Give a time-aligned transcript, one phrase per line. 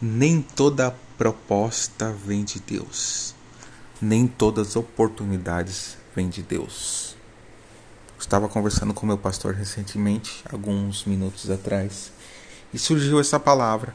[0.00, 3.34] Nem toda proposta vem de Deus.
[4.00, 7.16] Nem todas as oportunidades vêm de Deus.
[8.16, 12.12] Estava conversando com meu pastor recentemente, alguns minutos atrás,
[12.72, 13.92] e surgiu essa palavra,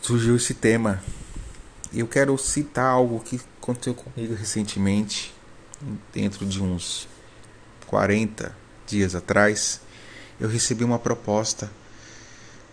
[0.00, 1.02] surgiu esse tema.
[1.92, 5.34] Eu quero citar algo que aconteceu comigo recentemente,
[6.12, 7.08] dentro de uns
[7.88, 8.54] 40
[8.86, 9.80] dias atrás.
[10.38, 11.68] Eu recebi uma proposta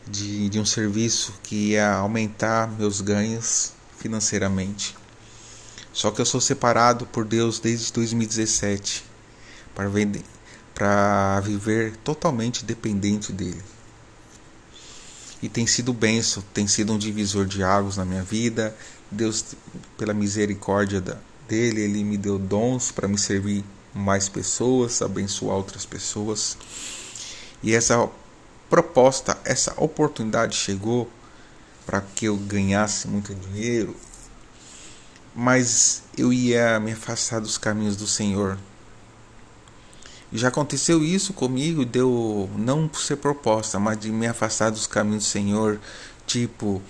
[0.07, 4.95] de, de um serviço que ia aumentar meus ganhos financeiramente.
[5.91, 9.03] Só que eu sou separado por Deus desde 2017
[9.73, 10.23] para, vender,
[10.73, 13.63] para viver totalmente dependente dele.
[15.41, 18.75] E tem sido benção, tem sido um divisor de águas na minha vida.
[19.09, 19.55] Deus,
[19.97, 21.01] pela misericórdia
[21.47, 26.57] dele, ele me deu dons para me servir mais pessoas, abençoar outras pessoas.
[27.63, 28.09] E essa
[28.69, 31.09] proposta, essa oportunidade chegou
[31.85, 33.95] para que eu ganhasse muito dinheiro,
[35.35, 38.57] mas eu ia me afastar dos caminhos do Senhor.
[40.33, 45.25] Já aconteceu isso comigo, deu não por ser proposta, mas de me afastar dos caminhos
[45.25, 45.79] do Senhor,
[46.25, 46.81] tipo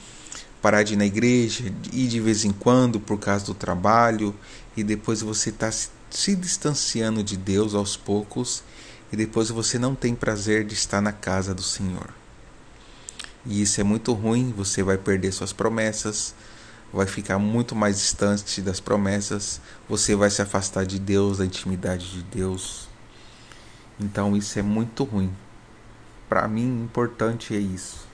[0.61, 4.33] parar de ir na igreja, ir de vez em quando por causa do trabalho,
[4.75, 8.63] e depois você está se distanciando de Deus aos poucos
[9.15, 12.09] e depois você não tem prazer de estar na casa do Senhor.
[13.45, 16.35] E isso é muito ruim, você vai perder suas promessas,
[16.91, 22.11] vai ficar muito mais distante das promessas, você vai se afastar de Deus, da intimidade
[22.11, 22.89] de Deus.
[23.97, 25.33] Então isso é muito ruim.
[26.27, 28.05] Para mim, importante é isso.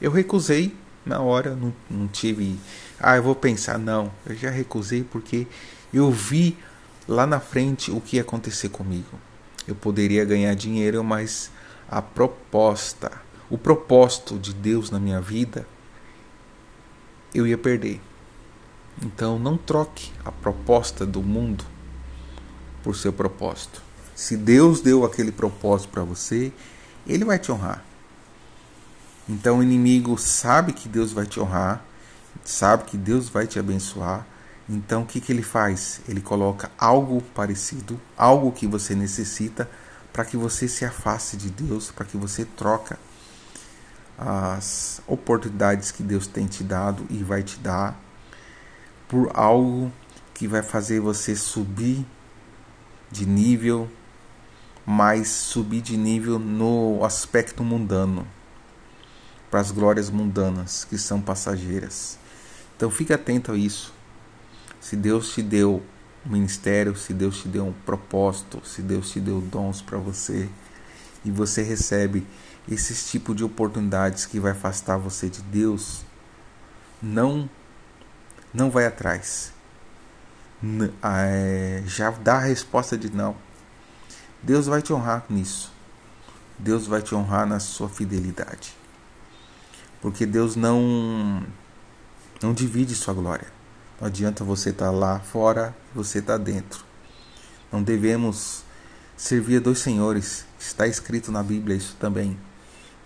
[0.00, 2.58] Eu recusei na hora, não, não tive.
[2.98, 3.78] Ah, eu vou pensar.
[3.78, 5.46] Não, eu já recusei porque
[5.92, 6.58] eu vi
[7.06, 9.20] lá na frente o que ia acontecer comigo
[9.66, 11.50] eu poderia ganhar dinheiro, mas
[11.88, 13.12] a proposta,
[13.48, 15.66] o propósito de Deus na minha vida,
[17.34, 18.00] eu ia perder.
[19.02, 21.64] Então não troque a proposta do mundo
[22.82, 23.82] por seu propósito.
[24.14, 26.52] Se Deus deu aquele propósito para você,
[27.06, 27.84] ele vai te honrar.
[29.28, 31.84] Então o inimigo sabe que Deus vai te honrar,
[32.44, 34.26] sabe que Deus vai te abençoar,
[34.68, 36.00] então o que, que ele faz?
[36.08, 39.68] Ele coloca algo parecido, algo que você necessita
[40.12, 42.98] para que você se afaste de Deus, para que você troca
[44.16, 48.00] as oportunidades que Deus tem te dado e vai te dar
[49.08, 49.92] por algo
[50.32, 52.06] que vai fazer você subir
[53.10, 53.88] de nível,
[54.86, 58.26] mas subir de nível no aspecto mundano,
[59.50, 62.18] para as glórias mundanas que são passageiras.
[62.76, 63.92] Então fique atento a isso.
[64.84, 65.82] Se Deus te deu
[66.26, 70.46] um ministério, se Deus te deu um propósito, se Deus te deu dons para você
[71.24, 72.26] e você recebe
[72.70, 76.04] esses tipos de oportunidades que vai afastar você de Deus,
[77.02, 77.48] não
[78.52, 79.54] não vai atrás.
[81.02, 83.34] É, já dá a resposta de não.
[84.42, 85.72] Deus vai te honrar nisso.
[86.58, 88.76] Deus vai te honrar na sua fidelidade.
[90.02, 91.42] Porque Deus não
[92.42, 93.63] não divide sua glória.
[94.00, 96.84] Não adianta você estar tá lá fora, você está dentro.
[97.70, 98.62] Não devemos
[99.16, 100.44] servir a dois senhores.
[100.58, 102.38] Está escrito na Bíblia isso também.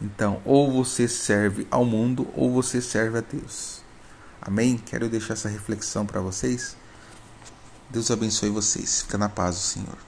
[0.01, 3.83] Então, ou você serve ao mundo ou você serve a Deus.
[4.41, 4.79] Amém?
[4.79, 6.77] Quero deixar essa reflexão para vocês.
[7.91, 9.03] Deus abençoe vocês.
[9.03, 10.08] Fica na paz do Senhor.